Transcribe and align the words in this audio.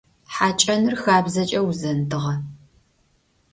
Хьакӏэныр 0.33 0.95
хабзэкӏэ 1.01 1.59
узэндыгъэ. 1.69 2.33